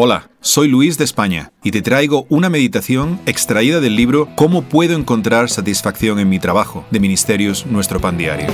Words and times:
Hola, 0.00 0.30
soy 0.40 0.68
Luis 0.68 0.96
de 0.96 1.02
España 1.02 1.50
y 1.64 1.72
te 1.72 1.82
traigo 1.82 2.24
una 2.28 2.48
meditación 2.48 3.18
extraída 3.26 3.80
del 3.80 3.96
libro 3.96 4.28
Cómo 4.36 4.62
puedo 4.62 4.94
encontrar 4.94 5.50
satisfacción 5.50 6.20
en 6.20 6.28
mi 6.28 6.38
trabajo 6.38 6.84
de 6.92 7.00
Ministerios 7.00 7.66
Nuestro 7.66 8.00
Pan 8.00 8.16
Diario. 8.16 8.46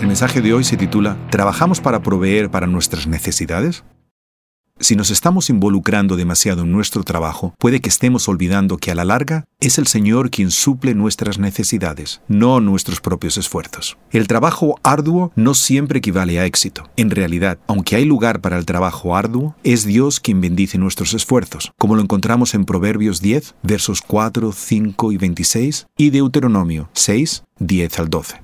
El 0.00 0.08
mensaje 0.08 0.40
de 0.40 0.52
hoy 0.52 0.64
se 0.64 0.76
titula 0.76 1.16
¿Trabajamos 1.30 1.80
para 1.80 2.02
proveer 2.02 2.50
para 2.50 2.66
nuestras 2.66 3.06
necesidades? 3.06 3.84
Si 4.84 4.96
nos 4.96 5.08
estamos 5.08 5.48
involucrando 5.48 6.14
demasiado 6.14 6.64
en 6.64 6.70
nuestro 6.70 7.04
trabajo, 7.04 7.54
puede 7.58 7.80
que 7.80 7.88
estemos 7.88 8.28
olvidando 8.28 8.76
que 8.76 8.90
a 8.90 8.94
la 8.94 9.06
larga 9.06 9.46
es 9.58 9.78
el 9.78 9.86
Señor 9.86 10.28
quien 10.30 10.50
suple 10.50 10.94
nuestras 10.94 11.38
necesidades, 11.38 12.20
no 12.28 12.60
nuestros 12.60 13.00
propios 13.00 13.38
esfuerzos. 13.38 13.96
El 14.10 14.26
trabajo 14.26 14.78
arduo 14.82 15.32
no 15.36 15.54
siempre 15.54 16.00
equivale 16.00 16.38
a 16.38 16.44
éxito. 16.44 16.90
En 16.98 17.08
realidad, 17.08 17.58
aunque 17.66 17.96
hay 17.96 18.04
lugar 18.04 18.42
para 18.42 18.58
el 18.58 18.66
trabajo 18.66 19.16
arduo, 19.16 19.56
es 19.64 19.86
Dios 19.86 20.20
quien 20.20 20.42
bendice 20.42 20.76
nuestros 20.76 21.14
esfuerzos, 21.14 21.72
como 21.78 21.94
lo 21.96 22.02
encontramos 22.02 22.52
en 22.52 22.66
Proverbios 22.66 23.22
10, 23.22 23.54
versos 23.62 24.02
4, 24.02 24.52
5 24.52 25.12
y 25.12 25.16
26, 25.16 25.86
y 25.96 26.10
Deuteronomio 26.10 26.90
6, 26.92 27.44
10 27.58 27.98
al 28.00 28.10
12. 28.10 28.42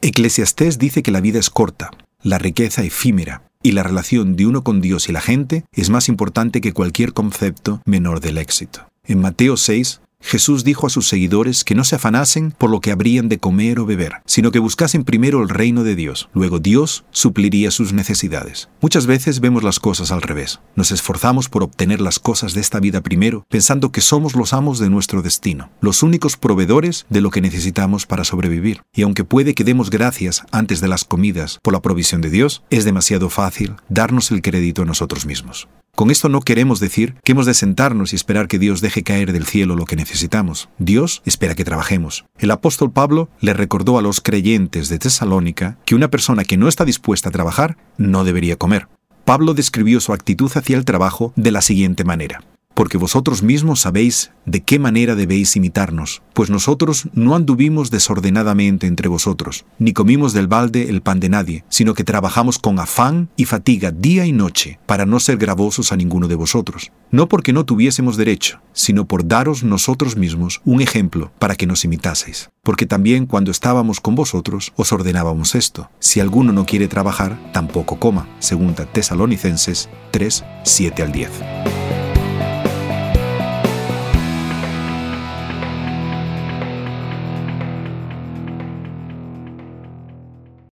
Eclesiastés 0.00 0.78
dice 0.78 1.02
que 1.02 1.10
la 1.10 1.20
vida 1.20 1.38
es 1.38 1.50
corta, 1.50 1.90
la 2.22 2.38
riqueza 2.38 2.82
efímera, 2.82 3.42
y 3.64 3.72
la 3.72 3.82
relación 3.82 4.36
de 4.36 4.46
uno 4.46 4.62
con 4.62 4.80
Dios 4.80 5.08
y 5.08 5.12
la 5.12 5.22
gente 5.22 5.64
es 5.72 5.88
más 5.88 6.08
importante 6.08 6.60
que 6.60 6.74
cualquier 6.74 7.14
concepto 7.14 7.80
menor 7.86 8.20
del 8.20 8.38
éxito. 8.38 8.86
En 9.06 9.20
Mateo 9.20 9.56
6, 9.56 10.02
Jesús 10.24 10.64
dijo 10.64 10.86
a 10.86 10.90
sus 10.90 11.06
seguidores 11.06 11.64
que 11.64 11.74
no 11.74 11.84
se 11.84 11.96
afanasen 11.96 12.50
por 12.50 12.70
lo 12.70 12.80
que 12.80 12.90
habrían 12.90 13.28
de 13.28 13.38
comer 13.38 13.78
o 13.78 13.84
beber, 13.84 14.14
sino 14.24 14.50
que 14.50 14.58
buscasen 14.58 15.04
primero 15.04 15.42
el 15.42 15.50
reino 15.50 15.84
de 15.84 15.94
Dios. 15.94 16.30
Luego 16.32 16.60
Dios 16.60 17.04
supliría 17.10 17.70
sus 17.70 17.92
necesidades. 17.92 18.70
Muchas 18.80 19.06
veces 19.06 19.40
vemos 19.40 19.62
las 19.62 19.80
cosas 19.80 20.10
al 20.10 20.22
revés. 20.22 20.60
Nos 20.76 20.92
esforzamos 20.92 21.50
por 21.50 21.62
obtener 21.62 22.00
las 22.00 22.18
cosas 22.18 22.54
de 22.54 22.62
esta 22.62 22.80
vida 22.80 23.02
primero, 23.02 23.44
pensando 23.50 23.92
que 23.92 24.00
somos 24.00 24.34
los 24.34 24.54
amos 24.54 24.78
de 24.78 24.88
nuestro 24.88 25.20
destino, 25.20 25.70
los 25.82 26.02
únicos 26.02 26.38
proveedores 26.38 27.04
de 27.10 27.20
lo 27.20 27.30
que 27.30 27.42
necesitamos 27.42 28.06
para 28.06 28.24
sobrevivir. 28.24 28.80
Y 28.94 29.02
aunque 29.02 29.24
puede 29.24 29.54
que 29.54 29.64
demos 29.64 29.90
gracias 29.90 30.42
antes 30.50 30.80
de 30.80 30.88
las 30.88 31.04
comidas 31.04 31.58
por 31.62 31.74
la 31.74 31.82
provisión 31.82 32.22
de 32.22 32.30
Dios, 32.30 32.62
es 32.70 32.86
demasiado 32.86 33.28
fácil 33.28 33.74
darnos 33.90 34.30
el 34.30 34.40
crédito 34.40 34.82
a 34.82 34.86
nosotros 34.86 35.26
mismos. 35.26 35.68
Con 35.94 36.10
esto 36.10 36.28
no 36.28 36.40
queremos 36.40 36.80
decir 36.80 37.14
que 37.22 37.32
hemos 37.32 37.46
de 37.46 37.54
sentarnos 37.54 38.12
y 38.12 38.16
esperar 38.16 38.48
que 38.48 38.58
Dios 38.58 38.80
deje 38.80 39.04
caer 39.04 39.32
del 39.32 39.46
cielo 39.46 39.76
lo 39.76 39.84
que 39.84 39.94
necesitamos. 39.94 40.68
Dios 40.78 41.22
espera 41.24 41.54
que 41.54 41.64
trabajemos. 41.64 42.24
El 42.38 42.50
apóstol 42.50 42.90
Pablo 42.90 43.28
le 43.40 43.54
recordó 43.54 43.96
a 43.96 44.02
los 44.02 44.20
creyentes 44.20 44.88
de 44.88 44.98
Tesalónica 44.98 45.78
que 45.84 45.94
una 45.94 46.08
persona 46.08 46.42
que 46.42 46.56
no 46.56 46.66
está 46.66 46.84
dispuesta 46.84 47.28
a 47.28 47.32
trabajar 47.32 47.76
no 47.96 48.24
debería 48.24 48.56
comer. 48.56 48.88
Pablo 49.24 49.54
describió 49.54 50.00
su 50.00 50.12
actitud 50.12 50.50
hacia 50.52 50.76
el 50.76 50.84
trabajo 50.84 51.32
de 51.36 51.52
la 51.52 51.62
siguiente 51.62 52.02
manera 52.02 52.42
porque 52.74 52.98
vosotros 52.98 53.42
mismos 53.42 53.80
sabéis 53.80 54.32
de 54.46 54.62
qué 54.62 54.78
manera 54.78 55.14
debéis 55.14 55.56
imitarnos, 55.56 56.22
pues 56.34 56.50
nosotros 56.50 57.08
no 57.14 57.34
anduvimos 57.34 57.90
desordenadamente 57.90 58.86
entre 58.86 59.08
vosotros, 59.08 59.64
ni 59.78 59.92
comimos 59.92 60.32
del 60.32 60.48
balde 60.48 60.90
el 60.90 61.00
pan 61.00 61.20
de 61.20 61.28
nadie, 61.28 61.64
sino 61.68 61.94
que 61.94 62.04
trabajamos 62.04 62.58
con 62.58 62.78
afán 62.78 63.28
y 63.36 63.46
fatiga 63.46 63.90
día 63.90 64.26
y 64.26 64.32
noche, 64.32 64.78
para 64.86 65.06
no 65.06 65.20
ser 65.20 65.38
gravosos 65.38 65.92
a 65.92 65.96
ninguno 65.96 66.28
de 66.28 66.34
vosotros, 66.34 66.92
no 67.10 67.28
porque 67.28 67.52
no 67.52 67.64
tuviésemos 67.64 68.16
derecho, 68.16 68.60
sino 68.72 69.06
por 69.06 69.26
daros 69.26 69.62
nosotros 69.62 70.16
mismos 70.16 70.60
un 70.64 70.80
ejemplo 70.80 71.32
para 71.38 71.54
que 71.54 71.66
nos 71.66 71.84
imitaseis. 71.84 72.50
Porque 72.62 72.86
también 72.86 73.26
cuando 73.26 73.50
estábamos 73.50 74.00
con 74.00 74.14
vosotros 74.14 74.72
os 74.76 74.92
ordenábamos 74.92 75.54
esto, 75.54 75.90
si 76.00 76.20
alguno 76.20 76.52
no 76.52 76.66
quiere 76.66 76.88
trabajar, 76.88 77.38
tampoco 77.52 77.98
coma, 77.98 78.28
segunda 78.40 78.86
Tesalonicenses 78.86 79.88
3, 80.10 80.44
7 80.64 81.02
al 81.02 81.12
10. 81.12 81.30